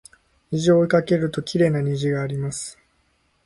[0.49, 2.79] 虹を追いかけるときれいな虹があります